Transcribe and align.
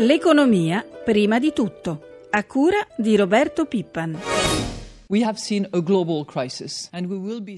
L'economia 0.00 0.86
prima 1.04 1.40
di 1.40 1.52
tutto, 1.52 2.00
a 2.30 2.44
cura 2.44 2.86
di 2.96 3.16
Roberto 3.16 3.64
Pippan. 3.64 4.16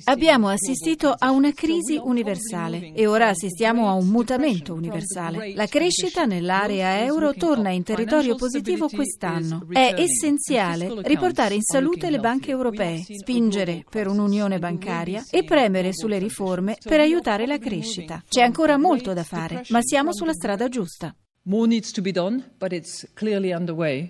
Abbiamo 0.05 0.49
assistito 0.49 1.15
a 1.19 1.31
una 1.33 1.53
crisi 1.53 2.01
universale 2.03 2.95
e 2.95 3.07
ora 3.07 3.29
assistiamo 3.29 3.91
a 3.91 3.93
un 3.93 4.07
mutamento 4.07 4.73
universale. 4.73 5.53
La 5.55 5.67
crescita 5.67 6.25
nell'area 6.25 7.05
euro 7.05 7.35
torna 7.35 7.69
in 7.73 7.83
territorio 7.83 8.37
positivo 8.37 8.89
quest'anno. 8.89 9.67
È 9.69 9.97
essenziale 9.99 10.95
riportare 11.03 11.57
in 11.57 11.63
salute 11.63 12.09
le 12.09 12.21
banche 12.21 12.53
europee, 12.53 13.05
spingere 13.21 13.85
per 13.87 14.09
un'unione 14.09 14.59
bancaria 14.59 15.23
e 15.31 15.45
premere 15.45 15.93
sulle 15.93 16.19
riforme 16.19 16.79
per 16.83 17.01
aiutare 17.01 17.47
la 17.47 17.59
crescita. 17.59 18.25
C'è 18.27 18.41
ancora 18.41 18.79
molto 18.79 19.13
da 19.13 19.25
fare, 19.25 19.65
ma 19.69 19.81
siamo 19.83 20.15
sulla 20.15 20.33
strada 20.33 20.69
giusta. 20.69 21.15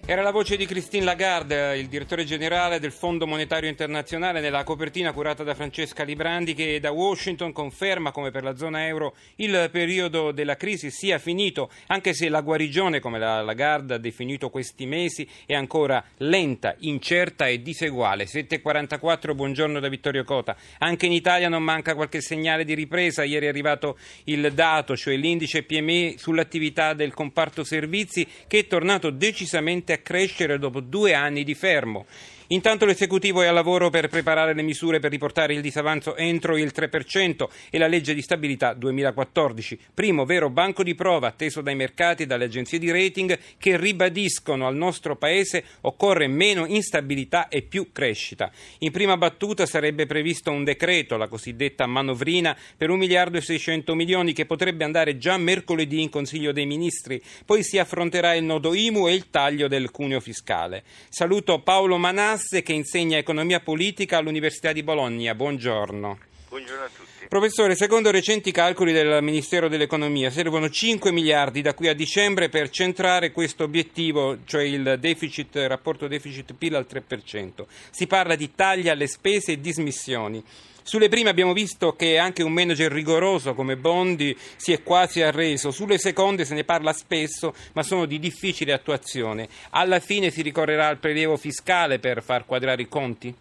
Era 0.04 0.20
la 0.20 0.32
voce 0.32 0.56
di 0.56 0.66
Christine 0.66 1.04
Lagarde, 1.04 1.78
il 1.78 1.86
direttore 1.86 2.24
generale 2.24 2.80
del 2.80 2.90
Fondo 2.90 3.24
Monetario 3.24 3.70
Internazionale, 3.70 4.40
nella 4.40 4.64
copertina 4.64 5.12
curata 5.12 5.44
da 5.44 5.54
Francesca 5.54 6.02
Librandi, 6.02 6.54
che 6.54 6.80
da 6.80 6.90
Washington 6.90 7.52
conferma 7.52 8.10
come 8.10 8.32
per 8.32 8.42
la 8.42 8.56
zona 8.56 8.84
euro 8.88 9.14
il 9.36 9.68
periodo 9.70 10.32
della 10.32 10.56
crisi 10.56 10.90
sia 10.90 11.20
finito, 11.20 11.70
anche 11.86 12.14
se 12.14 12.28
la 12.28 12.40
guarigione, 12.40 12.98
come 12.98 13.20
la 13.20 13.42
Lagarde 13.42 13.94
ha 13.94 13.98
definito 13.98 14.50
questi 14.50 14.84
mesi, 14.84 15.26
è 15.46 15.54
ancora 15.54 16.04
lenta, 16.16 16.74
incerta 16.80 17.46
e 17.46 17.62
diseguale. 17.62 18.24
7.44, 18.24 19.36
buongiorno 19.36 19.78
da 19.78 19.88
Vittorio 19.88 20.24
Cota. 20.24 20.56
Anche 20.78 21.06
in 21.06 21.12
Italia 21.12 21.48
non 21.48 21.62
manca 21.62 21.94
qualche 21.94 22.20
segnale 22.20 22.64
di 22.64 22.74
ripresa. 22.74 23.22
Ieri 23.22 23.46
è 23.46 23.50
arrivato 23.50 23.96
il 24.24 24.52
dato, 24.52 24.96
cioè 24.96 25.14
l'indice 25.14 25.62
PMI 25.62 26.16
sull'attività 26.18 26.92
del 26.92 27.18
comparto 27.20 27.64
servizi 27.64 28.26
che 28.46 28.60
è 28.60 28.66
tornato 28.66 29.10
decisamente 29.10 29.92
a 29.92 29.98
crescere 29.98 30.58
dopo 30.58 30.80
due 30.80 31.12
anni 31.12 31.44
di 31.44 31.54
fermo. 31.54 32.06
Intanto 32.52 32.84
l'esecutivo 32.84 33.42
è 33.42 33.46
al 33.46 33.54
lavoro 33.54 33.90
per 33.90 34.08
preparare 34.08 34.54
le 34.54 34.62
misure 34.62 34.98
per 34.98 35.12
riportare 35.12 35.54
il 35.54 35.60
disavanzo 35.60 36.16
entro 36.16 36.56
il 36.56 36.72
3% 36.74 37.48
e 37.70 37.78
la 37.78 37.86
legge 37.86 38.12
di 38.12 38.22
stabilità 38.22 38.72
2014, 38.72 39.78
primo 39.94 40.24
vero 40.24 40.50
banco 40.50 40.82
di 40.82 40.96
prova 40.96 41.28
atteso 41.28 41.60
dai 41.60 41.76
mercati 41.76 42.24
e 42.24 42.26
dalle 42.26 42.46
agenzie 42.46 42.80
di 42.80 42.90
rating 42.90 43.38
che 43.56 43.76
ribadiscono 43.76 44.66
al 44.66 44.74
nostro 44.74 45.14
paese 45.14 45.62
occorre 45.82 46.26
meno 46.26 46.66
instabilità 46.66 47.46
e 47.46 47.62
più 47.62 47.92
crescita. 47.92 48.50
In 48.78 48.90
prima 48.90 49.16
battuta 49.16 49.64
sarebbe 49.64 50.06
previsto 50.06 50.50
un 50.50 50.64
decreto, 50.64 51.16
la 51.16 51.28
cosiddetta 51.28 51.86
manovrina, 51.86 52.56
per 52.76 52.90
1 52.90 52.98
miliardo 52.98 53.38
e 53.38 53.42
600 53.42 53.94
milioni 53.94 54.32
che 54.32 54.46
potrebbe 54.46 54.82
andare 54.82 55.18
già 55.18 55.36
mercoledì 55.36 56.02
in 56.02 56.10
Consiglio 56.10 56.50
dei 56.50 56.66
Ministri, 56.66 57.22
poi 57.46 57.62
si 57.62 57.78
affronterà 57.78 58.34
il 58.34 58.42
nodo 58.42 58.74
IMU 58.74 59.06
e 59.06 59.14
il 59.14 59.30
taglio 59.30 59.68
del 59.68 59.92
cuneo 59.92 60.18
fiscale. 60.18 60.82
Saluto 61.10 61.60
Paolo 61.60 61.96
Manas 61.96 62.38
Masse 62.40 62.62
che 62.62 62.72
insegna 62.72 63.18
economia 63.18 63.60
politica 63.60 64.16
all'Università 64.16 64.72
di 64.72 64.82
Bologna. 64.82 65.34
Buongiorno. 65.34 66.18
Buongiorno 66.48 66.84
a 66.84 66.88
tutti. 66.88 67.26
Professore, 67.28 67.76
secondo 67.76 68.10
recenti 68.10 68.50
calcoli 68.50 68.94
del 68.94 69.22
Ministero 69.22 69.68
dell'Economia 69.68 70.30
servono 70.30 70.70
5 70.70 71.12
miliardi 71.12 71.60
da 71.60 71.74
qui 71.74 71.88
a 71.88 71.94
dicembre 71.94 72.48
per 72.48 72.70
centrare 72.70 73.30
questo 73.30 73.64
obiettivo, 73.64 74.38
cioè 74.46 74.62
il 74.62 74.96
deficit, 74.98 75.54
rapporto 75.66 76.08
deficit-PIL 76.08 76.76
al 76.76 76.86
3%. 76.90 77.66
Si 77.90 78.06
parla 78.06 78.34
di 78.36 78.54
tagli 78.54 78.88
alle 78.88 79.06
spese 79.06 79.52
e 79.52 79.60
dismissioni. 79.60 80.42
Sulle 80.90 81.08
prime 81.08 81.30
abbiamo 81.30 81.52
visto 81.52 81.92
che 81.92 82.18
anche 82.18 82.42
un 82.42 82.52
manager 82.52 82.90
rigoroso 82.90 83.54
come 83.54 83.76
Bondi 83.76 84.34
si 84.36 84.72
è 84.72 84.82
quasi 84.82 85.22
arreso, 85.22 85.70
sulle 85.70 85.98
seconde 85.98 86.44
se 86.44 86.52
ne 86.56 86.64
parla 86.64 86.92
spesso 86.92 87.54
ma 87.74 87.84
sono 87.84 88.06
di 88.06 88.18
difficile 88.18 88.72
attuazione. 88.72 89.46
Alla 89.70 90.00
fine 90.00 90.30
si 90.30 90.42
ricorrerà 90.42 90.88
al 90.88 90.98
prelievo 90.98 91.36
fiscale 91.36 92.00
per 92.00 92.24
far 92.24 92.44
quadrare 92.44 92.82
i 92.82 92.88
conti? 92.88 93.32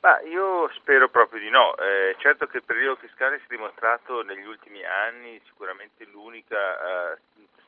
Ma 0.00 0.20
io 0.22 0.68
spero 0.74 1.08
proprio 1.08 1.38
di 1.38 1.48
no. 1.48 1.76
Eh, 1.76 2.16
certo 2.18 2.48
che 2.48 2.56
il 2.56 2.64
prelievo 2.64 2.96
fiscale 2.96 3.38
si 3.38 3.44
è 3.44 3.54
dimostrato 3.54 4.22
negli 4.22 4.44
ultimi 4.44 4.82
anni 4.84 5.40
sicuramente 5.44 6.08
l'unica 6.10 6.56
eh, 6.56 7.18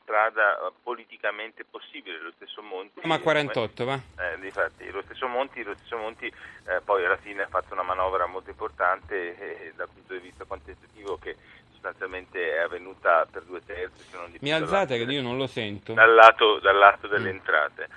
strada 0.05 0.55
eh, 0.57 0.71
politicamente 0.81 1.65
possibile. 1.65 2.21
Lo 2.21 2.31
stesso 2.35 2.61
Monti. 2.61 3.01
Ma 3.03 3.19
48, 3.19 3.83
va? 3.83 3.95
Eh, 3.95 4.39
difatti, 4.39 4.89
lo 4.91 5.01
stesso 5.01 5.27
Monti, 5.27 5.63
lo 5.63 5.73
stesso 5.75 5.97
Monti 5.97 6.27
eh, 6.27 6.81
poi 6.85 7.03
alla 7.03 7.17
fine 7.17 7.41
ha 7.41 7.47
fatto 7.47 7.73
una 7.73 7.83
manovra 7.83 8.27
molto 8.27 8.51
importante 8.51 9.35
eh, 9.37 9.73
dal 9.75 9.89
punto 9.91 10.13
di 10.13 10.19
vista 10.19 10.45
quantitativo 10.45 11.17
che 11.17 11.35
sostanzialmente 11.73 12.55
è 12.55 12.59
avvenuta 12.59 13.27
per 13.29 13.43
due 13.43 13.61
terzi. 13.65 14.03
Se 14.09 14.15
non 14.17 14.31
di 14.31 14.37
Mi 14.41 14.53
alzate 14.53 14.97
che 14.97 15.11
io 15.11 15.21
non 15.21 15.37
lo 15.37 15.47
sento. 15.47 15.93
Dal 15.93 16.13
lato, 16.13 16.59
dal 16.59 16.77
lato 16.77 17.07
delle 17.07 17.31
mm. 17.31 17.35
entrate. 17.35 17.87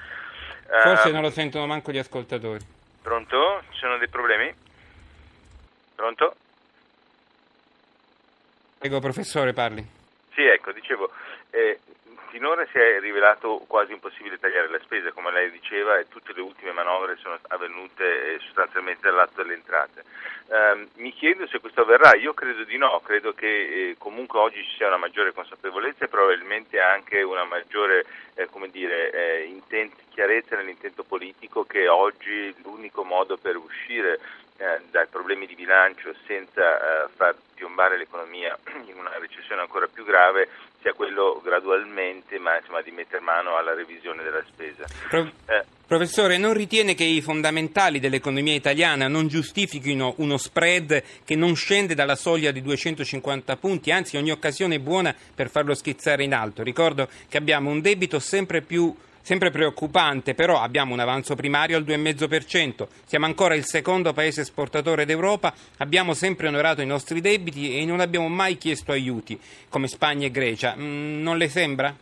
Forse 0.83 1.09
uh, 1.09 1.13
non 1.13 1.23
lo 1.23 1.31
sentono 1.31 1.67
manco 1.67 1.93
gli 1.93 1.99
ascoltatori. 1.99 2.65
Pronto? 3.01 3.63
Ci 3.71 3.79
sono 3.79 3.97
dei 3.97 4.09
problemi? 4.09 4.53
Pronto? 5.95 6.35
Prego, 8.79 9.01
professore, 9.01 9.53
parli. 9.53 9.97
Sì, 10.35 10.43
ecco, 10.43 10.71
dicevo, 10.71 11.11
eh, 11.51 11.81
finora 12.29 12.67
si 12.71 12.79
è 12.79 13.01
rivelato 13.01 13.65
quasi 13.67 13.93
impossibile 13.93 14.39
tagliare 14.39 14.69
la 14.69 14.79
spesa, 14.81 15.13
come 15.13 15.33
lei 15.33 15.51
diceva, 15.51 15.99
e 15.99 16.09
tutte 16.09 16.33
le 16.35 16.41
ultime 16.41 16.73
manovre 16.73 17.17
sono 17.17 17.39
avvenute 17.49 18.35
eh, 18.35 18.39
sostanzialmente 18.41 19.09
all'atto 19.09 19.43
delle 19.43 19.55
entrate. 19.55 20.05
Eh, 20.49 20.89
mi 20.97 21.13
chiedo 21.13 21.47
se 21.47 21.61
questo 21.61 21.83
avverrà, 21.83 22.15
io 22.17 22.35
credo 22.35 22.65
di 22.65 22.77
no, 22.77 23.01
credo 23.05 23.33
che 23.35 23.47
eh, 23.47 23.97
comunque 23.99 24.39
oggi 24.39 24.63
ci 24.65 24.77
sia 24.77 24.87
una 24.87 24.97
maggiore 24.97 25.33
consapevolezza 25.33 26.05
e 26.05 26.09
probabilmente 26.09 26.81
anche 26.81 27.23
una 27.23 27.45
maggiore 27.45 28.07
eh, 28.35 28.49
dire, 28.71 29.11
eh, 29.11 29.45
intent- 29.45 30.01
chiarezza 30.11 30.57
nell'intento 30.57 31.05
politico 31.05 31.65
che 31.65 31.89
oggi 31.89 32.55
l'unico 32.63 33.05
modo 33.05 33.37
per 33.37 33.57
uscire 33.57 34.19
eh, 34.59 34.81
dai 34.91 35.07
problemi 35.07 35.47
di 35.47 35.55
bilancio 35.55 36.15
senza 36.27 37.05
eh, 37.05 37.09
far 37.15 37.37
piombare 37.55 37.97
l'economia 37.97 38.59
in 38.87 38.99
una 38.99 39.17
recessione 39.19 39.61
ancora 39.61 39.87
più 39.87 40.05
grave 40.05 40.49
sia 40.81 40.93
quello 40.93 41.41
gradualmente 41.43 42.39
ma 42.39 42.57
insomma, 42.59 42.83
di 42.83 42.91
mettere 42.91 43.21
mano 43.23 43.57
alla 43.57 43.75
revisione 43.75 44.23
della 44.23 44.43
spesa. 44.47 44.85
Pro- 45.09 45.31
eh, 45.47 45.65
professore, 45.87 46.39
non 46.39 46.55
ritiene 46.55 46.95
che 46.95 47.05
i 47.05 47.21
fondamentali 47.21 48.01
dell'economia 48.01 48.55
italiana 48.55 49.07
non 49.07 49.29
giustifichino 49.29 50.15
uno 50.19 50.37
spread 50.37 51.03
che 51.25 51.37
non 51.37 51.55
scende 51.55 51.95
dalla 51.95 52.17
soglia 52.17 52.51
di 52.51 52.61
250 52.61 53.57
punti, 53.57 53.93
anzi 53.93 54.17
ogni 54.17 54.33
occasione 54.33 54.77
è 54.77 54.81
buona 54.81 55.15
per 55.35 55.51
farlo 55.51 55.75
schizzare 55.75 56.25
in 56.25 56.35
alto. 56.35 56.63
Ricordo 56.63 57.09
che 57.29 57.37
abbiamo 57.37 57.71
un 57.71 57.81
debito 57.81 58.19
sempre 58.19 58.61
più 58.61 58.95
Sempre 59.29 59.51
preoccupante, 59.51 60.33
però 60.33 60.59
abbiamo 60.63 60.95
un 60.95 61.01
avanzo 61.01 61.35
primario 61.35 61.77
al 61.77 61.83
2,5%, 61.83 62.89
siamo 63.05 63.27
ancora 63.27 63.55
il 63.55 63.67
secondo 63.67 64.15
paese 64.15 64.41
esportatore 64.41 65.05
d'Europa, 65.05 65.53
abbiamo 65.81 66.15
sempre 66.15 66.49
onorato 66.49 66.81
i 66.81 66.87
nostri 66.87 67.21
debiti 67.21 67.79
e 67.79 67.85
non 67.85 68.01
abbiamo 68.01 68.29
mai 68.29 68.57
chiesto 68.57 68.91
aiuti, 68.91 69.39
come 69.69 69.87
Spagna 69.87 70.25
e 70.25 70.31
Grecia. 70.31 70.75
Mm, 70.79 71.21
non 71.21 71.37
le 71.37 71.49
sembra? 71.49 71.95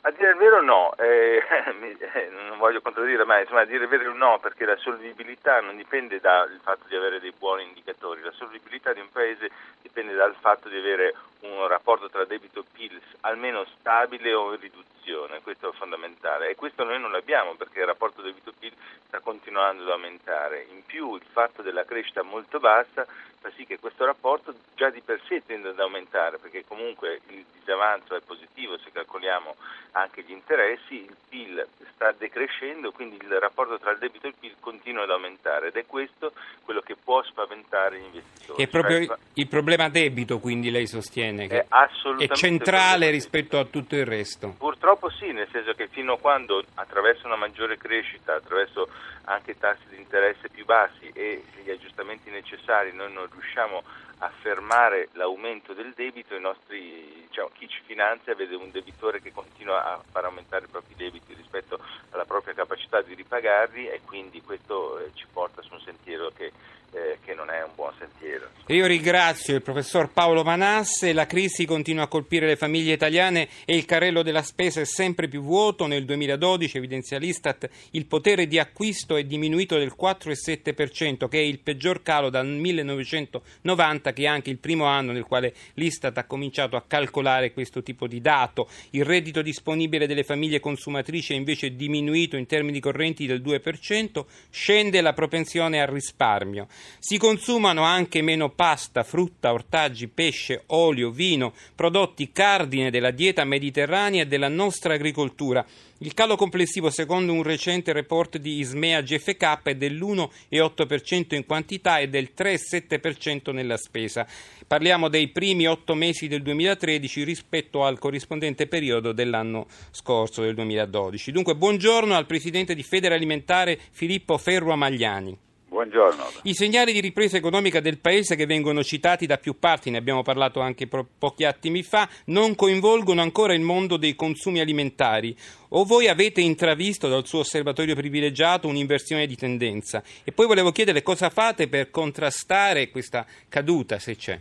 A 0.00 0.10
dire 0.10 0.30
il 0.30 0.36
vero 0.38 0.60
no, 0.60 0.92
eh, 0.96 1.38
eh, 1.38 2.30
non 2.48 2.58
voglio 2.58 2.80
contraddire, 2.80 3.24
ma 3.24 3.38
insomma, 3.38 3.60
a 3.60 3.64
dire 3.64 3.84
il 3.84 3.88
vero 3.88 4.12
no, 4.12 4.40
perché 4.40 4.64
la 4.64 4.76
solvibilità 4.76 5.60
non 5.60 5.76
dipende 5.76 6.18
dal 6.18 6.58
fatto 6.64 6.86
di 6.88 6.96
avere 6.96 7.20
dei 7.20 7.32
buoni 7.38 7.62
indicatori, 7.62 8.22
la 8.22 8.32
solvibilità 8.32 8.92
di 8.92 8.98
un 8.98 9.08
paese 9.12 9.50
dipende 9.82 10.14
dal 10.14 10.34
fatto 10.40 10.68
di 10.68 10.78
avere 10.78 11.14
un 11.42 11.64
rapporto 11.68 12.10
tra 12.10 12.24
debito 12.24 12.58
e 12.58 12.64
PIL 12.72 13.00
almeno 13.20 13.64
stabile 13.78 14.34
o 14.34 14.52
in 14.54 14.58
riduzione, 14.58 14.97
questo 15.42 15.70
è 15.70 15.76
fondamentale 15.76 16.50
e 16.50 16.54
questo 16.54 16.84
noi 16.84 17.00
non 17.00 17.10
l'abbiamo 17.10 17.54
perché 17.54 17.80
il 17.80 17.86
rapporto 17.86 18.20
debito-PIL 18.20 18.72
sta 19.06 19.20
continuando 19.20 19.82
ad 19.82 19.90
aumentare. 19.90 20.66
In 20.70 20.84
più 20.84 21.14
il 21.14 21.22
fatto 21.30 21.62
della 21.62 21.84
crescita 21.84 22.22
molto 22.22 22.58
bassa 22.58 23.06
fa 23.40 23.50
sì 23.56 23.64
che 23.64 23.78
questo 23.78 24.04
rapporto 24.04 24.52
già 24.74 24.90
di 24.90 25.00
per 25.00 25.20
sé 25.26 25.42
tende 25.46 25.68
ad 25.68 25.78
aumentare 25.78 26.38
perché 26.38 26.64
comunque 26.66 27.20
il 27.28 27.44
disavanzo 27.52 28.16
è 28.16 28.20
positivo 28.20 28.76
se 28.78 28.90
calcoliamo 28.92 29.54
anche 29.92 30.22
gli 30.22 30.32
interessi, 30.32 31.04
il 31.04 31.16
PIL 31.28 31.66
sta 31.94 32.12
decrescendo, 32.12 32.92
quindi 32.92 33.16
il 33.16 33.38
rapporto 33.40 33.78
tra 33.78 33.92
il 33.92 33.98
debito 33.98 34.26
e 34.26 34.30
il 34.30 34.34
PIL 34.38 34.54
continua 34.60 35.04
ad 35.04 35.10
aumentare 35.10 35.68
ed 35.68 35.76
è 35.76 35.86
questo 35.86 36.32
quello 36.64 36.80
che 36.80 36.96
può 36.96 37.22
spaventare 37.22 37.98
gli 37.98 38.04
investitori. 38.04 38.62
È 38.62 38.68
proprio 38.68 39.04
cioè, 39.04 39.16
il 39.34 39.48
problema 39.48 39.88
debito 39.88 40.38
quindi 40.38 40.70
lei 40.70 40.86
sostiene 40.86 41.46
che 41.46 41.66
è, 41.66 41.88
è 42.18 42.28
centrale 42.28 43.10
rispetto 43.10 43.58
a 43.58 43.64
tutto 43.64 43.94
il 43.94 44.04
resto? 44.04 44.54
Purtroppo 44.88 45.14
sì, 45.18 45.32
nel 45.32 45.46
senso 45.52 45.74
che 45.74 45.88
fino 45.88 46.14
a 46.14 46.18
quando 46.18 46.64
attraverso 46.76 47.26
una 47.26 47.36
maggiore 47.36 47.76
crescita, 47.76 48.36
attraverso 48.36 48.88
anche 49.24 49.58
tassi 49.58 49.86
di 49.90 49.98
interesse 49.98 50.48
più 50.48 50.64
bassi 50.64 51.10
e 51.12 51.44
gli 51.62 51.68
aggiustamenti 51.68 52.30
necessari 52.30 52.94
noi 52.94 53.12
non 53.12 53.28
riusciamo 53.30 53.82
a 54.18 54.30
fermare 54.40 55.08
l'aumento 55.12 55.74
del 55.74 55.92
debito, 55.94 56.38
nostri, 56.38 57.24
diciamo, 57.28 57.50
chi 57.54 57.68
ci 57.68 57.80
finanzia 57.84 58.34
vede 58.34 58.56
un 58.56 58.70
debitore 58.70 59.20
che 59.20 59.32
continua 59.32 59.84
a 59.84 60.02
far 60.10 60.24
aumentare 60.24 60.64
i 60.64 60.68
propri 60.68 60.94
debiti 60.96 61.34
rispetto 61.34 61.78
alla 62.10 62.24
propria 62.24 62.54
capacità 62.54 63.00
di 63.02 63.14
ripagarli 63.14 63.88
e 63.88 64.00
quindi 64.04 64.42
questo 64.42 64.98
eh, 64.98 65.10
ci 65.14 65.26
porta 65.32 65.62
su 65.62 65.74
un 65.74 65.80
sentiero 65.80 66.30
che 66.34 66.52
eh, 66.90 67.18
che 67.22 67.34
non 67.34 67.50
è 67.50 67.62
un 67.62 67.70
buon 67.74 67.92
sentiero. 67.98 68.48
Io 68.68 68.86
ringrazio 68.86 69.54
il 69.54 69.62
professor 69.62 70.10
Paolo 70.10 70.42
Manasse, 70.42 71.12
la 71.12 71.26
crisi 71.26 71.66
continua 71.66 72.04
a 72.04 72.08
colpire 72.08 72.46
le 72.46 72.56
famiglie 72.56 72.94
italiane 72.94 73.48
e 73.64 73.76
il 73.76 73.84
carrello 73.84 74.22
della 74.22 74.42
spesa 74.42 74.80
è 74.80 74.84
sempre 74.84 75.28
più 75.28 75.42
vuoto. 75.42 75.86
Nel 75.86 76.04
2012, 76.04 76.78
evidenzia 76.78 77.18
l'Istat, 77.18 77.68
il 77.92 78.06
potere 78.06 78.46
di 78.46 78.58
acquisto 78.58 79.16
è 79.16 79.24
diminuito 79.24 79.76
del 79.76 79.94
4,7%, 79.98 81.28
che 81.28 81.38
è 81.38 81.42
il 81.42 81.60
peggior 81.60 82.02
calo 82.02 82.30
dal 82.30 82.46
1990, 82.46 84.07
che 84.12 84.22
è 84.22 84.26
anche 84.26 84.50
il 84.50 84.58
primo 84.58 84.84
anno 84.84 85.12
nel 85.12 85.24
quale 85.24 85.54
l'Istat 85.74 86.16
ha 86.18 86.24
cominciato 86.24 86.76
a 86.76 86.84
calcolare 86.86 87.52
questo 87.52 87.82
tipo 87.82 88.06
di 88.06 88.20
dato. 88.20 88.68
Il 88.90 89.04
reddito 89.04 89.42
disponibile 89.42 90.06
delle 90.06 90.24
famiglie 90.24 90.60
consumatrici 90.60 91.32
è 91.32 91.36
invece 91.36 91.74
diminuito 91.74 92.36
in 92.36 92.46
termini 92.46 92.80
correnti 92.80 93.26
del 93.26 93.42
2%, 93.42 94.24
scende 94.50 95.00
la 95.00 95.12
propensione 95.12 95.80
al 95.80 95.88
risparmio. 95.88 96.66
Si 96.98 97.18
consumano 97.18 97.82
anche 97.82 98.22
meno 98.22 98.50
pasta, 98.50 99.02
frutta, 99.02 99.52
ortaggi, 99.52 100.08
pesce, 100.08 100.62
olio, 100.66 101.10
vino, 101.10 101.54
prodotti 101.74 102.30
cardine 102.32 102.90
della 102.90 103.10
dieta 103.10 103.44
mediterranea 103.44 104.22
e 104.22 104.26
della 104.26 104.48
nostra 104.48 104.94
agricoltura. 104.94 105.64
Il 106.00 106.14
calo 106.14 106.36
complessivo, 106.36 106.90
secondo 106.90 107.32
un 107.32 107.42
recente 107.42 107.92
report 107.92 108.38
di 108.38 108.58
Ismea 108.58 109.00
GFK, 109.00 109.62
è 109.62 109.74
dell'1,8% 109.74 111.34
in 111.34 111.44
quantità 111.44 111.98
e 111.98 112.08
del 112.08 112.30
3,7% 112.36 113.52
nella 113.52 113.76
spesa. 113.76 114.24
Parliamo 114.64 115.08
dei 115.08 115.26
primi 115.30 115.66
otto 115.66 115.96
mesi 115.96 116.28
del 116.28 116.42
2013 116.42 117.24
rispetto 117.24 117.84
al 117.84 117.98
corrispondente 117.98 118.68
periodo 118.68 119.10
dell'anno 119.10 119.66
scorso, 119.90 120.42
del 120.42 120.54
2012. 120.54 121.32
Dunque, 121.32 121.56
buongiorno 121.56 122.14
al 122.14 122.26
presidente 122.26 122.76
di 122.76 122.84
Federalimentare 122.84 123.76
Filippo 123.90 124.38
Ferro 124.38 124.70
Amagliani. 124.70 125.47
Buongiorno. 125.68 126.24
I 126.44 126.54
segnali 126.54 126.92
di 126.92 127.00
ripresa 127.00 127.36
economica 127.36 127.80
del 127.80 127.98
Paese 127.98 128.36
che 128.36 128.46
vengono 128.46 128.82
citati 128.82 129.26
da 129.26 129.36
più 129.36 129.58
parti, 129.58 129.90
ne 129.90 129.98
abbiamo 129.98 130.22
parlato 130.22 130.60
anche 130.60 130.86
po- 130.86 131.06
pochi 131.18 131.44
attimi 131.44 131.82
fa, 131.82 132.08
non 132.26 132.54
coinvolgono 132.54 133.20
ancora 133.20 133.52
il 133.52 133.60
mondo 133.60 133.98
dei 133.98 134.14
consumi 134.14 134.60
alimentari. 134.60 135.36
O 135.70 135.84
voi 135.84 136.08
avete 136.08 136.40
intravisto 136.40 137.06
dal 137.08 137.26
suo 137.26 137.40
osservatorio 137.40 137.94
privilegiato 137.94 138.66
un'inversione 138.66 139.26
di 139.26 139.36
tendenza? 139.36 140.02
E 140.24 140.32
poi 140.32 140.46
volevo 140.46 140.72
chiedere 140.72 141.02
cosa 141.02 141.28
fate 141.28 141.68
per 141.68 141.90
contrastare 141.90 142.88
questa 142.88 143.26
caduta, 143.50 143.98
se 143.98 144.16
c'è. 144.16 144.40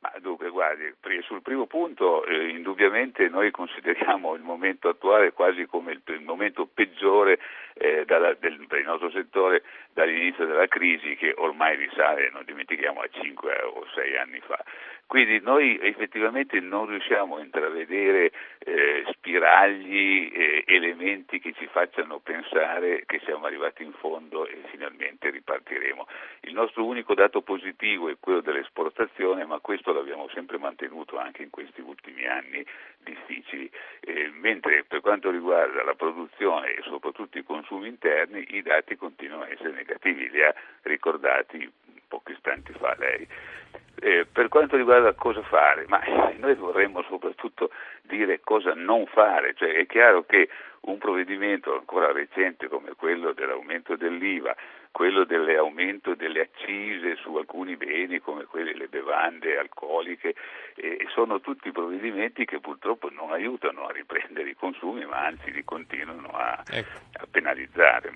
Ma 0.00 0.12
dunque, 0.20 0.50
guardi, 0.50 0.92
sul 1.26 1.42
primo 1.42 1.66
punto, 1.66 2.24
eh, 2.24 2.48
indubbiamente 2.50 3.28
noi 3.28 3.50
consideriamo 3.50 4.34
il 4.34 4.42
momento 4.42 4.88
attuale 4.88 5.32
quasi 5.32 5.66
come 5.66 5.92
il, 5.92 6.02
il 6.06 6.20
momento 6.20 6.68
peggiore 6.72 7.38
eh, 7.74 8.04
dalla, 8.06 8.34
del, 8.34 8.64
per 8.68 8.80
il 8.80 8.86
nostro 8.86 9.10
settore 9.10 9.62
dall'inizio 9.94 10.44
della 10.44 10.66
crisi 10.66 11.14
che 11.14 11.32
ormai 11.36 11.76
risale, 11.76 12.30
non 12.32 12.42
dimentichiamo, 12.44 13.00
a 13.00 13.08
5 13.10 13.62
o 13.62 13.86
6 13.94 14.16
anni 14.16 14.40
fa. 14.40 14.62
Quindi 15.06 15.38
noi 15.40 15.78
effettivamente 15.80 16.58
non 16.60 16.86
riusciamo 16.86 17.36
a 17.36 17.40
intravedere 17.40 18.32
eh, 18.58 19.04
spiragli, 19.12 20.32
eh, 20.34 20.64
elementi 20.66 21.38
che 21.38 21.52
ci 21.52 21.66
facciano 21.66 22.18
pensare 22.18 23.04
che 23.06 23.20
siamo 23.24 23.46
arrivati 23.46 23.84
in 23.84 23.92
fondo 23.92 24.46
e 24.46 24.62
finalmente 24.70 25.30
ripartiremo. 25.30 26.06
Il 26.40 26.54
nostro 26.54 26.84
unico 26.84 27.14
dato 27.14 27.42
positivo 27.42 28.08
è 28.08 28.16
quello 28.18 28.40
dell'esportazione, 28.40 29.44
ma 29.44 29.60
questo 29.60 29.92
l'abbiamo 29.92 30.28
sempre 30.30 30.58
mantenuto 30.58 31.18
anche 31.18 31.42
in 31.42 31.50
questi 31.50 31.80
ultimi 31.80 32.26
anni 32.26 32.64
difficili, 33.04 33.70
eh, 34.00 34.32
mentre 34.40 34.84
per 34.84 35.00
quanto 35.00 35.30
riguarda 35.30 35.84
la 35.84 35.94
produzione 35.94 36.74
e 36.74 36.82
soprattutto 36.82 37.38
i 37.38 37.44
consumi 37.44 37.88
interni 37.88 38.44
i 38.56 38.62
dati 38.62 38.96
continuano 38.96 39.44
a 39.44 39.50
essere 39.50 39.83
negativi, 39.84 40.30
li 40.30 40.42
ha 40.42 40.54
ricordati 40.82 41.70
pochi 42.08 42.32
istanti 42.32 42.72
fa 42.72 42.94
lei. 42.98 43.26
Eh, 44.00 44.26
per 44.30 44.48
quanto 44.48 44.76
riguarda 44.76 45.12
cosa 45.14 45.42
fare, 45.42 45.84
ma 45.86 46.00
noi 46.38 46.54
vorremmo 46.54 47.02
soprattutto 47.02 47.70
dire 48.02 48.40
cosa 48.40 48.74
non 48.74 49.06
fare, 49.06 49.54
cioè 49.54 49.74
è 49.74 49.86
chiaro 49.86 50.24
che 50.24 50.48
un 50.82 50.98
provvedimento 50.98 51.74
ancora 51.76 52.12
recente 52.12 52.68
come 52.68 52.92
quello 52.96 53.32
dell'aumento 53.32 53.96
dell'IVA, 53.96 54.54
quello 54.90 55.24
dell'aumento 55.24 56.14
delle 56.14 56.42
accise 56.42 57.16
su 57.16 57.34
alcuni 57.36 57.76
beni 57.76 58.20
come 58.20 58.44
quelle 58.44 58.74
le 58.74 58.88
bevande 58.88 59.58
alcoliche, 59.58 60.34
eh, 60.76 61.06
sono 61.08 61.40
tutti 61.40 61.72
provvedimenti 61.72 62.44
che 62.44 62.60
purtroppo 62.60 63.10
non 63.10 63.32
aiutano 63.32 63.86
a 63.86 63.92
riprendere 63.92 64.50
i 64.50 64.56
consumi, 64.56 65.04
ma 65.06 65.24
anzi 65.24 65.50
li 65.50 65.64
continuano 65.64 66.28
a, 66.28 66.62
ecco. 66.70 66.98
a 67.14 67.26
penalizzare. 67.30 68.12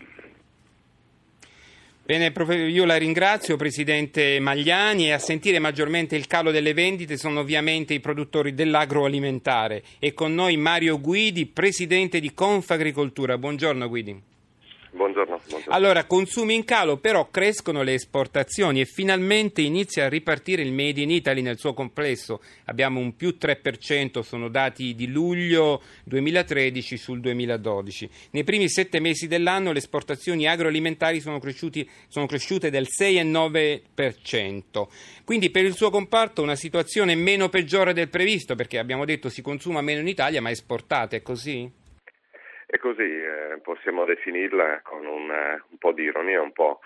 Bene, 2.09 2.33
io 2.71 2.87
la 2.87 2.97
ringrazio 2.97 3.57
Presidente 3.57 4.41
Magliani 4.41 5.09
e 5.09 5.13
a 5.13 5.19
sentire 5.19 5.59
maggiormente 5.59 6.17
il 6.17 6.27
calo 6.27 6.51
delle 6.51 6.73
vendite 6.73 7.19
sono 7.19 7.41
ovviamente 7.41 7.93
i 7.93 8.01
produttori 8.01 8.55
dell'agroalimentare 8.55 9.83
e 9.99 10.15
con 10.15 10.33
noi 10.33 10.57
Mario 10.57 11.03
Guidi, 11.03 11.45
Presidente 11.45 12.19
di 12.19 12.33
Confagricoltura. 12.33 13.37
Buongiorno 13.37 13.87
Guidi. 13.89 14.28
Buongiorno, 14.91 15.39
buongiorno, 15.47 15.75
Allora, 15.75 16.05
consumi 16.05 16.55
in 16.55 16.65
calo, 16.65 16.97
però 16.97 17.29
crescono 17.29 17.83
le 17.83 17.93
esportazioni 17.93 18.81
e 18.81 18.87
finalmente 18.87 19.61
inizia 19.61 20.07
a 20.07 20.09
ripartire 20.09 20.63
il 20.63 20.73
Made 20.73 21.03
in 21.03 21.11
Italy 21.11 21.43
nel 21.43 21.59
suo 21.59 21.75
complesso. 21.75 22.41
Abbiamo 22.65 22.99
un 22.99 23.15
più 23.15 23.37
3%, 23.39 24.21
sono 24.21 24.49
dati 24.49 24.95
di 24.95 25.09
luglio 25.09 25.83
2013 26.05 26.97
sul 26.97 27.21
2012. 27.21 28.09
Nei 28.31 28.45
primi 28.45 28.71
sette 28.71 28.99
mesi 28.99 29.27
dell'anno 29.27 29.73
le 29.73 29.79
esportazioni 29.79 30.49
agroalimentari 30.49 31.21
sono, 31.21 31.39
sono 32.09 32.27
cresciute 32.27 32.71
del 32.71 32.87
6,9%. 32.89 34.87
Quindi 35.25 35.51
per 35.51 35.67
il 35.67 35.75
suo 35.75 35.91
comparto 35.91 36.41
una 36.41 36.57
situazione 36.57 37.15
meno 37.15 37.51
peggiore 37.51 37.93
del 37.93 38.09
previsto, 38.09 38.55
perché 38.55 38.79
abbiamo 38.79 39.05
detto 39.05 39.29
si 39.29 39.43
consuma 39.43 39.83
meno 39.83 40.01
in 40.01 40.09
Italia, 40.09 40.41
ma 40.41 40.51
esportate, 40.51 41.17
è 41.19 41.23
così? 41.23 41.78
E 42.79 42.81
così 42.81 43.03
eh, 43.03 43.59
possiamo 43.61 44.05
definirla 44.05 44.83
con 44.83 45.05
una, 45.05 45.61
un 45.71 45.79
po' 45.79 45.91
di 45.91 46.05
ironia, 46.05 46.41
un 46.41 46.53
po' 46.53 46.79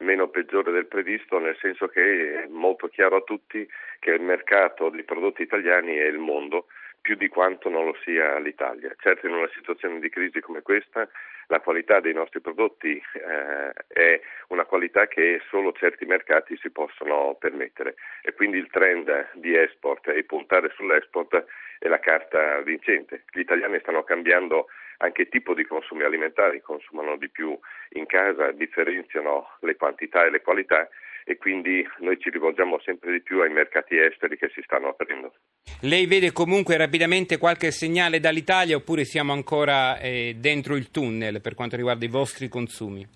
meno 0.00 0.28
peggiore 0.28 0.70
del 0.72 0.86
previsto, 0.86 1.38
nel 1.38 1.56
senso 1.58 1.88
che 1.88 2.42
è 2.42 2.46
molto 2.48 2.88
chiaro 2.88 3.16
a 3.16 3.22
tutti 3.22 3.66
che 3.98 4.10
il 4.10 4.20
mercato 4.20 4.90
dei 4.90 5.04
prodotti 5.04 5.40
italiani 5.40 5.96
è 5.96 6.04
il 6.04 6.18
mondo 6.18 6.66
più 7.08 7.16
di 7.16 7.28
quanto 7.28 7.70
non 7.70 7.86
lo 7.86 7.96
sia 8.04 8.38
l'Italia. 8.38 8.94
Certo 8.98 9.26
in 9.26 9.32
una 9.32 9.48
situazione 9.54 9.98
di 9.98 10.10
crisi 10.10 10.40
come 10.40 10.60
questa 10.60 11.08
la 11.46 11.60
qualità 11.60 12.00
dei 12.00 12.12
nostri 12.12 12.42
prodotti 12.42 13.02
eh, 13.14 13.72
è 13.86 14.20
una 14.48 14.66
qualità 14.66 15.06
che 15.06 15.40
solo 15.48 15.72
certi 15.72 16.04
mercati 16.04 16.54
si 16.58 16.68
possono 16.68 17.34
permettere 17.40 17.94
e 18.20 18.34
quindi 18.34 18.58
il 18.58 18.68
trend 18.68 19.30
di 19.36 19.56
export 19.56 20.08
e 20.08 20.22
puntare 20.24 20.70
sull'export 20.76 21.46
è 21.78 21.88
la 21.88 21.98
carta 21.98 22.60
vincente. 22.60 23.24
Gli 23.32 23.40
italiani 23.40 23.78
stanno 23.80 24.02
cambiando 24.02 24.66
anche 24.98 25.30
tipo 25.30 25.54
di 25.54 25.64
consumi 25.64 26.02
alimentari, 26.02 26.60
consumano 26.60 27.16
di 27.16 27.30
più 27.30 27.58
in 27.92 28.04
casa, 28.04 28.52
differenziano 28.52 29.48
le 29.60 29.76
quantità 29.76 30.26
e 30.26 30.30
le 30.30 30.42
qualità 30.42 30.86
e 31.28 31.36
quindi 31.36 31.86
noi 31.98 32.18
ci 32.18 32.30
rivolgiamo 32.30 32.80
sempre 32.80 33.12
di 33.12 33.20
più 33.20 33.42
ai 33.42 33.50
mercati 33.50 33.98
esteri 33.98 34.38
che 34.38 34.48
si 34.54 34.62
stanno 34.62 34.88
aprendo. 34.88 35.34
Lei 35.82 36.06
vede 36.06 36.32
comunque 36.32 36.78
rapidamente 36.78 37.36
qualche 37.36 37.70
segnale 37.70 38.18
dall'Italia 38.18 38.76
oppure 38.76 39.04
siamo 39.04 39.34
ancora 39.34 39.98
eh, 40.00 40.36
dentro 40.38 40.74
il 40.74 40.90
tunnel 40.90 41.42
per 41.42 41.54
quanto 41.54 41.76
riguarda 41.76 42.06
i 42.06 42.08
vostri 42.08 42.48
consumi? 42.48 43.06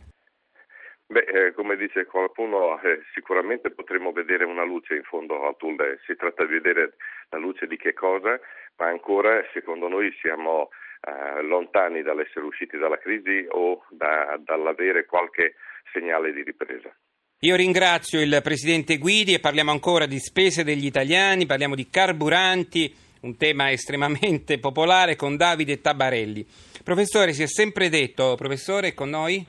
Beh, 1.07 1.25
eh, 1.25 1.53
come 1.55 1.77
dice 1.77 2.05
qualcuno, 2.05 2.79
eh, 2.83 3.01
sicuramente 3.15 3.71
potremo 3.71 4.13
vedere 4.13 4.45
una 4.45 4.65
luce 4.65 4.95
in 4.95 5.05
fondo 5.05 5.47
al 5.47 5.57
tunnel. 5.57 5.99
Si 6.05 6.15
tratta 6.15 6.45
di 6.45 6.53
vedere 6.53 6.97
la 7.31 7.39
luce 7.39 7.67
di 7.67 7.79
che 7.79 7.95
cosa, 7.95 8.39
ma 8.77 8.89
ancora 8.89 9.43
secondo 9.55 9.89
noi 9.89 10.13
siamo 10.21 10.69
eh, 11.01 11.41
lontani 11.43 12.03
dall'essere 12.03 12.45
usciti 12.45 12.77
dalla 12.77 12.99
crisi 12.99 13.47
o 13.49 13.87
da, 13.89 14.39
dall'avere 14.39 15.07
qualche 15.07 15.55
segnale 15.93 16.33
di 16.33 16.43
ripresa. 16.43 16.95
Io 17.45 17.57
ringrazio 17.57 18.21
il 18.21 18.39
Presidente 18.41 18.99
Guidi 18.99 19.35
e 19.35 19.41
parliamo 19.41 19.73
ancora 19.73 20.07
di 20.07 20.21
spese 20.21 20.63
degli 20.63 20.87
italiani, 20.87 21.45
parliamo 21.45 21.75
di 21.75 21.89
carburanti, 21.91 22.95
un 23.23 23.37
tema 23.37 23.73
estremamente 23.73 24.59
popolare 24.63 25.17
con 25.17 25.37
Davide 25.37 25.81
Tabarelli. 25.81 26.47
Professore, 26.85 27.33
si 27.33 27.43
è 27.43 27.49
sempre 27.49 27.89
detto, 27.89 28.37
professore, 28.37 28.95
con 28.95 29.11
noi? 29.11 29.45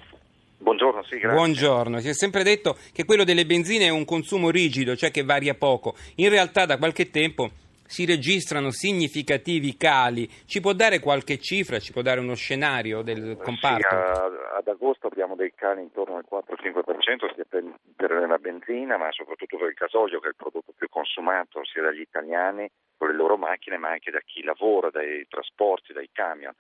Buongiorno, 0.58 1.04
sì, 1.04 1.20
grazie. 1.20 1.38
Buongiorno, 1.38 2.00
si 2.00 2.10
è 2.10 2.16
sempre 2.16 2.42
detto 2.42 2.78
che 2.94 3.06
quello 3.06 3.24
delle 3.24 3.46
benzine 3.46 3.86
è 3.86 3.90
un 3.90 4.06
consumo 4.06 4.50
rigido, 4.50 4.96
cioè 4.96 5.12
che 5.12 5.24
varia 5.24 5.54
poco. 5.54 5.96
In 6.16 6.30
realtà 6.30 6.66
da 6.66 6.80
qualche 6.80 7.12
tempo 7.12 7.52
si 7.94 8.06
registrano 8.06 8.72
significativi 8.72 9.78
cali. 9.78 10.28
Ci 10.48 10.60
può 10.62 10.74
dare 10.74 11.00
qualche 11.00 11.38
cifra, 11.38 11.78
ci 11.78 11.92
può 11.92 12.02
dare 12.02 12.20
uno 12.20 12.34
scenario 12.34 13.04
del 13.04 13.38
comparto? 13.38 13.88
Sì, 13.88 14.58
ad 14.58 14.68
agosto 14.68 15.06
abbiamo 15.06 15.36
dei 15.36 15.54
cali 15.54 15.82
intorno 15.82 16.18
al 16.18 16.26
4-5%, 16.28 17.36
sia 17.36 17.46
per 17.48 17.62
per 17.96 18.28
la 18.28 18.38
benzina, 18.38 18.98
ma 18.98 19.12
soprattutto 19.12 19.58
per 19.58 19.70
il 19.70 19.76
gasolio, 19.76 20.20
che 20.20 20.26
è 20.26 20.30
il 20.30 20.36
prodotto 20.36 20.74
più 20.76 20.90
consumato 20.90 21.64
sia 21.64 21.84
dagli 21.84 22.02
italiani 22.02 22.70
con 22.98 23.10
le 23.10 23.16
loro 23.16 23.38
macchine, 23.38 23.78
ma 23.78 23.92
anche 23.92 24.12
da 24.12 24.20
chi 24.26 24.44
lavora, 24.44 24.90
dai 24.90 25.26
trasporti, 25.30 25.94
dai 25.94 26.10
camion 26.12 26.54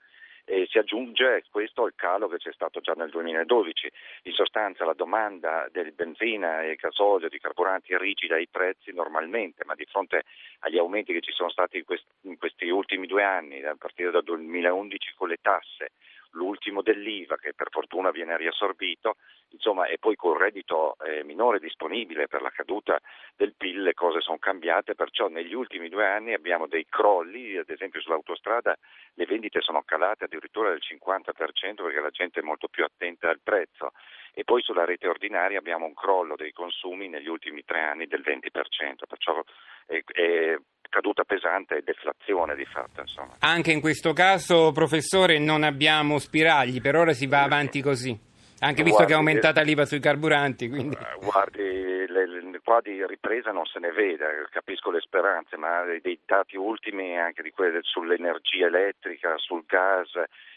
e 0.45 0.67
si 0.69 0.77
aggiunge 0.77 1.43
questo 1.49 1.83
al 1.83 1.93
calo 1.95 2.27
che 2.27 2.37
c'è 2.37 2.51
stato 2.51 2.79
già 2.81 2.93
nel 2.93 3.09
2012. 3.09 3.91
In 4.23 4.33
sostanza 4.33 4.85
la 4.85 4.93
domanda 4.93 5.67
del 5.71 5.93
benzina 5.93 6.63
e 6.63 6.75
gasolio, 6.75 7.29
di 7.29 7.39
carburanti 7.39 7.97
rigida 7.97 8.35
ai 8.35 8.47
prezzi 8.47 8.91
normalmente, 8.93 9.63
ma 9.65 9.75
di 9.75 9.85
fronte 9.85 10.23
agli 10.59 10.77
aumenti 10.77 11.13
che 11.13 11.21
ci 11.21 11.31
sono 11.31 11.49
stati 11.49 11.83
in 12.21 12.37
questi 12.37 12.69
ultimi 12.69 13.07
due 13.07 13.23
anni, 13.23 13.63
a 13.63 13.75
partire 13.75 14.11
dal 14.11 14.23
2011 14.23 15.13
con 15.15 15.29
le 15.29 15.37
tasse, 15.41 15.91
l'ultimo 16.33 16.81
dell'IVA 16.81 17.35
che 17.37 17.53
per 17.53 17.67
fortuna 17.69 18.11
viene 18.11 18.37
riassorbito, 18.37 19.15
insomma, 19.49 19.85
e 19.87 19.97
poi 19.97 20.15
col 20.15 20.37
reddito 20.37 20.95
eh, 21.05 21.23
minore 21.23 21.59
disponibile 21.59 22.27
per 22.27 22.41
la 22.41 22.49
caduta 22.49 22.99
del 23.35 23.53
PIL 23.55 23.81
le 23.81 23.93
cose 23.93 24.21
sono 24.21 24.37
cambiate, 24.37 24.95
perciò 24.95 25.27
negli 25.27 25.53
ultimi 25.53 25.89
due 25.89 26.05
anni 26.05 26.33
abbiamo 26.33 26.67
dei 26.67 26.85
crolli, 26.87 27.57
ad 27.57 27.69
esempio 27.69 28.01
sull'autostrada 28.01 28.77
le 29.15 29.25
vendite 29.25 29.61
sono 29.61 29.83
calate 29.83 30.25
addirittura 30.25 30.69
del 30.69 30.81
50% 30.81 31.75
perché 31.75 31.99
la 31.99 32.09
gente 32.09 32.39
è 32.39 32.43
molto 32.43 32.67
più 32.67 32.83
attenta 32.83 33.29
al 33.29 33.39
prezzo. 33.41 33.91
E 34.35 34.43
poi 34.43 34.63
sulla 34.63 34.85
rete 34.85 35.07
ordinaria 35.07 35.59
abbiamo 35.59 35.85
un 35.85 35.93
crollo 35.93 36.35
dei 36.35 36.51
consumi 36.51 37.07
negli 37.07 37.27
ultimi 37.27 37.63
tre 37.63 37.81
anni 37.81 38.07
del 38.07 38.23
20%, 38.25 39.03
perciò 39.07 39.43
è, 39.85 40.01
è 40.03 40.57
caduta 40.93 41.23
pesante 41.23 41.77
e 41.77 41.81
deflazione 41.81 42.55
di 42.55 42.65
fatto. 42.65 43.01
Insomma. 43.01 43.33
Anche 43.39 43.71
in 43.71 43.81
questo 43.81 44.13
caso, 44.13 44.71
professore, 44.71 45.39
non 45.39 45.63
abbiamo 45.63 46.19
spiragli, 46.19 46.81
per 46.81 46.95
ora 46.95 47.13
si 47.13 47.25
va 47.25 47.41
avanti 47.41 47.81
così, 47.81 48.15
anche 48.59 48.83
visto 48.83 48.97
guardi, 48.97 49.05
che 49.05 49.13
è 49.13 49.15
aumentata 49.17 49.61
l'IVA 49.61 49.85
sui 49.85 49.99
carburanti. 49.99 50.69
Quindi... 50.69 50.95
Eh, 50.95 51.17
guardi, 51.19 51.61
le, 51.63 52.27
le, 52.27 52.59
qua 52.63 52.79
di 52.79 53.03
ripresa 53.07 53.51
non 53.51 53.65
se 53.65 53.79
ne 53.79 53.91
vede, 53.91 54.45
capisco 54.51 54.91
le 54.91 55.01
speranze, 55.01 55.57
ma 55.57 55.83
dei 55.99 56.19
dati 56.23 56.57
ultimi 56.57 57.17
anche 57.17 57.41
di 57.41 57.49
quelle 57.49 57.79
sull'energia 57.81 58.67
elettrica, 58.67 59.35
sul 59.37 59.63
gas 59.65 60.11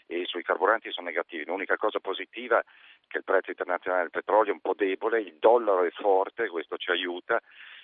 e 0.05 0.23
sui 0.25 0.43
carburanti 0.43 0.91
sono 0.91 1.07
negativi. 1.07 1.45
L'unica 1.45 1.77
cosa 1.77 1.99
positiva 1.99 2.59
è 2.59 2.63
che 3.07 3.17
il 3.17 3.23
prezzo 3.23 3.49
internazionale 3.49 4.03
del 4.03 4.11
petrolio 4.11 4.51
è 4.51 4.53
un 4.53 4.61
po' 4.61 4.75
debole, 4.75 5.19
il 5.19 5.37
dollaro 5.39 5.83
è 5.83 5.89
forte, 5.89 6.47
questo 6.47 6.77
ci 6.77 6.91
aiuta 6.91 7.41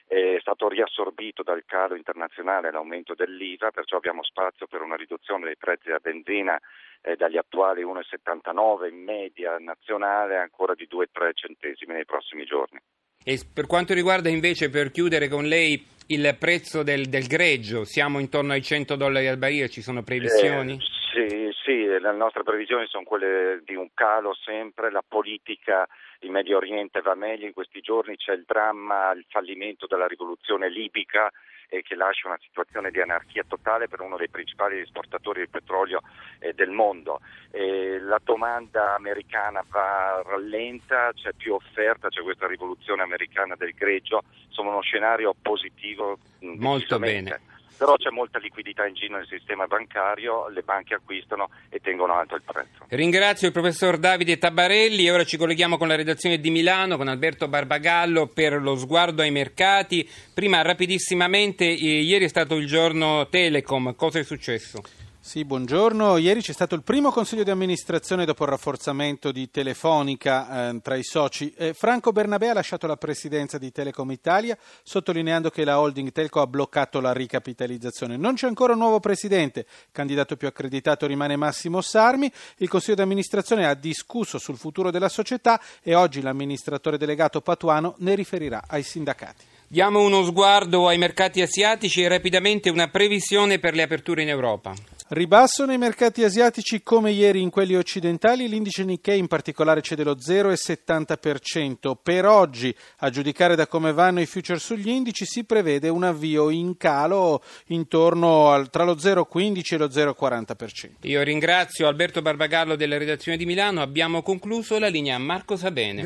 è 0.07 0.37
stato 0.39 0.67
riassorbito 0.67 1.43
dal 1.43 1.63
calo 1.65 1.95
internazionale 1.95 2.71
l'aumento 2.71 3.13
dell'IVA, 3.15 3.71
perciò 3.71 3.97
abbiamo 3.97 4.23
spazio 4.23 4.67
per 4.67 4.81
una 4.81 4.95
riduzione 4.95 5.45
dei 5.45 5.57
prezzi 5.57 5.87
della 5.87 5.99
benzina 5.99 6.59
eh, 7.01 7.15
dagli 7.15 7.37
attuali 7.37 7.83
1,79 7.83 8.89
in 8.89 9.03
media 9.03 9.57
nazionale 9.57 10.37
ancora 10.37 10.75
di 10.75 10.87
2-3 10.91 11.31
centesimi 11.33 11.93
nei 11.93 12.05
prossimi 12.05 12.45
giorni. 12.45 12.79
E 13.23 13.39
per 13.53 13.67
quanto 13.67 13.93
riguarda 13.93 14.29
invece, 14.29 14.69
per 14.69 14.91
chiudere 14.91 15.27
con 15.29 15.45
lei, 15.45 15.81
il 16.07 16.35
prezzo 16.37 16.83
del, 16.83 17.05
del 17.05 17.27
greggio, 17.27 17.85
siamo 17.85 18.19
intorno 18.19 18.51
ai 18.51 18.61
100 18.61 18.95
dollari 18.95 19.27
al 19.27 19.37
barile, 19.37 19.69
ci 19.69 19.81
sono 19.81 20.03
previsioni? 20.03 20.73
Eh, 20.73 20.79
sì, 21.13 21.49
sì, 21.63 21.85
le 21.85 22.13
nostre 22.13 22.43
previsioni 22.43 22.85
sono 22.87 23.03
quelle 23.03 23.61
di 23.63 23.75
un 23.75 23.89
calo 23.93 24.33
sempre, 24.33 24.91
la 24.91 25.03
politica 25.07 25.87
in 26.21 26.31
Medio 26.31 26.57
Oriente 26.57 27.01
va 27.01 27.15
meglio, 27.15 27.45
in 27.45 27.53
questi 27.53 27.79
giorni 27.79 28.17
c'è 28.17 28.33
il 28.33 28.43
dramma, 28.45 29.11
il 29.13 29.25
fallimento 29.29 29.87
della 29.87 30.07
rivoluzione 30.07 30.69
libica 30.69 31.31
e 31.69 31.81
che 31.81 31.95
lascia 31.95 32.27
una 32.27 32.39
situazione 32.41 32.91
di 32.91 33.01
anarchia 33.01 33.43
totale 33.47 33.87
per 33.87 34.01
uno 34.01 34.17
dei 34.17 34.29
principali 34.29 34.79
esportatori 34.79 35.41
di 35.41 35.47
petrolio 35.47 36.01
eh, 36.39 36.53
del 36.53 36.69
mondo. 36.69 37.19
Eh, 37.51 37.99
la 37.99 38.19
domanda 38.23 38.95
americana 38.95 39.63
va 39.69 40.21
rallenta, 40.25 41.11
c'è 41.13 41.33
più 41.33 41.53
offerta, 41.53 42.09
c'è 42.09 42.21
questa 42.21 42.47
rivoluzione 42.47 43.01
americana 43.01 43.55
del 43.55 43.73
greggio, 43.73 44.23
insomma 44.47 44.71
uno 44.71 44.81
scenario 44.81 45.33
positivo. 45.41 46.17
Molto 46.39 46.99
bene 46.99 47.51
però 47.77 47.95
c'è 47.95 48.09
molta 48.09 48.39
liquidità 48.39 48.85
in 48.85 48.93
giro 48.93 49.17
nel 49.17 49.27
sistema 49.27 49.65
bancario, 49.67 50.47
le 50.49 50.61
banche 50.61 50.95
acquistano 50.95 51.49
e 51.69 51.79
tengono 51.79 52.13
alto 52.13 52.35
il 52.35 52.41
prezzo. 52.43 52.85
Ringrazio 52.89 53.47
il 53.47 53.53
professor 53.53 53.97
Davide 53.97 54.37
Tabarelli 54.37 55.05
e 55.05 55.11
ora 55.11 55.23
ci 55.23 55.37
colleghiamo 55.37 55.77
con 55.77 55.87
la 55.87 55.95
redazione 55.95 56.39
di 56.39 56.49
Milano 56.49 56.97
con 56.97 57.07
Alberto 57.07 57.47
Barbagallo 57.47 58.27
per 58.27 58.61
lo 58.61 58.75
sguardo 58.75 59.21
ai 59.21 59.31
mercati. 59.31 60.07
Prima 60.33 60.61
rapidissimamente, 60.61 61.65
ieri 61.65 62.25
è 62.25 62.29
stato 62.29 62.55
il 62.55 62.67
giorno 62.67 63.27
Telecom, 63.27 63.95
cosa 63.95 64.19
è 64.19 64.23
successo? 64.23 64.81
Sì, 65.25 65.45
buongiorno. 65.45 66.17
Ieri 66.17 66.41
c'è 66.41 66.51
stato 66.51 66.75
il 66.75 66.83
primo 66.83 67.09
consiglio 67.09 67.45
di 67.45 67.49
amministrazione 67.49 68.25
dopo 68.25 68.43
il 68.43 68.49
rafforzamento 68.49 69.31
di 69.31 69.49
Telefonica 69.49 70.69
eh, 70.69 70.81
tra 70.81 70.95
i 70.97 71.03
soci. 71.03 71.53
Eh, 71.55 71.73
Franco 71.73 72.11
Bernabé 72.11 72.49
ha 72.49 72.53
lasciato 72.53 72.87
la 72.87 72.97
presidenza 72.97 73.57
di 73.57 73.71
Telecom 73.71 74.11
Italia, 74.11 74.57
sottolineando 74.83 75.49
che 75.49 75.63
la 75.63 75.79
holding 75.79 76.11
Telco 76.11 76.41
ha 76.41 76.45
bloccato 76.45 76.99
la 76.99 77.13
ricapitalizzazione. 77.13 78.17
Non 78.17 78.33
c'è 78.33 78.47
ancora 78.47 78.73
un 78.73 78.79
nuovo 78.79 78.99
presidente. 78.99 79.65
Candidato 79.93 80.35
più 80.35 80.49
accreditato 80.49 81.07
rimane 81.07 81.37
Massimo 81.37 81.79
Sarmi. 81.79 82.29
Il 82.57 82.67
consiglio 82.67 82.95
di 82.95 83.01
amministrazione 83.03 83.65
ha 83.65 83.75
discusso 83.75 84.37
sul 84.37 84.57
futuro 84.57 84.91
della 84.91 85.09
società 85.09 85.59
e 85.81 85.95
oggi 85.95 86.21
l'amministratore 86.21 86.97
delegato 86.97 87.39
Patuano 87.39 87.95
ne 87.99 88.13
riferirà 88.15 88.63
ai 88.67 88.83
sindacati. 88.83 89.45
Diamo 89.73 90.01
uno 90.01 90.23
sguardo 90.23 90.87
ai 90.87 90.99
mercati 90.99 91.41
asiatici 91.41 92.03
e 92.03 92.07
rapidamente 92.07 92.69
una 92.69 92.89
previsione 92.89 93.57
per 93.57 93.73
le 93.73 93.81
aperture 93.81 94.21
in 94.21 94.29
Europa. 94.29 94.71
Ribasso 95.13 95.65
nei 95.67 95.77
mercati 95.77 96.23
asiatici 96.23 96.81
come 96.81 97.11
ieri 97.11 97.39
in 97.39 97.51
quelli 97.51 97.75
occidentali, 97.75 98.47
l'indice 98.47 98.83
Nikkei 98.83 99.19
in 99.19 99.27
particolare 99.27 99.83
cede 99.83 100.03
lo 100.03 100.15
0,70%. 100.15 101.95
Per 102.01 102.25
oggi, 102.25 102.75
a 102.97 103.11
giudicare 103.11 103.55
da 103.55 103.67
come 103.67 103.93
vanno 103.93 104.21
i 104.21 104.25
future 104.25 104.57
sugli 104.57 104.89
indici, 104.89 105.25
si 105.25 105.43
prevede 105.43 105.87
un 105.87 106.03
avvio 106.03 106.49
in 106.49 106.77
calo 106.77 107.43
intorno 107.67 108.49
al, 108.49 108.71
tra 108.71 108.85
lo 108.85 108.95
0,15 108.95 109.73
e 109.75 109.77
lo 109.77 109.85
0,40%. 109.85 110.89
Io 111.01 111.21
ringrazio 111.21 111.87
Alberto 111.87 112.23
Barbagallo 112.23 112.75
della 112.75 112.97
redazione 112.97 113.37
di 113.37 113.45
Milano, 113.45 113.83
abbiamo 113.83 114.23
concluso 114.23 114.79
la 114.79 114.87
linea 114.87 115.19
Marco 115.19 115.55
Sabene. 115.55 116.01